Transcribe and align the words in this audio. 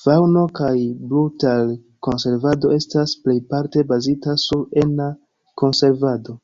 Faŭno- 0.00 0.42
kaj 0.58 0.72
brutar-konservado 1.12 2.72
estas 2.76 3.16
plejparte 3.28 3.86
bazita 3.94 4.36
sur 4.46 4.66
ena 4.86 5.10
konservado. 5.64 6.40